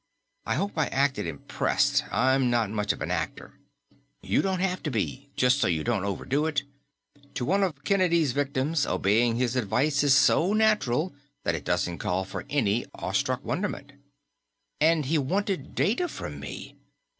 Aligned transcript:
I 0.47 0.55
hope 0.55 0.71
I 0.79 0.87
acted 0.87 1.27
impressed; 1.27 2.05
I'm 2.11 2.49
not 2.49 2.71
much 2.71 2.91
of 2.91 3.03
an 3.03 3.11
actor." 3.11 3.59
"You 4.23 4.41
don't 4.41 4.59
have 4.59 4.81
to 4.81 4.89
be. 4.89 5.29
Just 5.35 5.59
so 5.59 5.67
you 5.67 5.83
didn't 5.83 6.05
overdo 6.05 6.47
it. 6.47 6.63
To 7.35 7.45
one 7.45 7.61
of 7.61 7.83
Kennedy's 7.83 8.31
victims, 8.31 8.87
obeying 8.87 9.35
his 9.35 9.55
advice 9.55 10.03
is 10.03 10.15
so 10.15 10.53
natural 10.53 11.13
that 11.43 11.53
it 11.53 11.65
doesn't 11.65 11.99
call 11.99 12.23
for 12.25 12.45
any 12.49 12.87
awe 12.95 13.11
struck 13.11 13.45
wonderment." 13.45 13.93
"And 14.79 15.05
he 15.05 15.19
wanted 15.19 15.75
data 15.75 16.07
from 16.07 16.39
me! 16.39 16.77